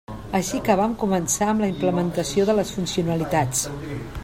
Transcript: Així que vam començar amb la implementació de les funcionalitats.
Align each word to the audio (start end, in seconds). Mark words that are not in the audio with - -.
Així 0.37 0.61
que 0.67 0.77
vam 0.79 0.95
començar 1.03 1.49
amb 1.51 1.63
la 1.65 1.69
implementació 1.73 2.47
de 2.51 2.57
les 2.61 2.73
funcionalitats. 2.79 3.65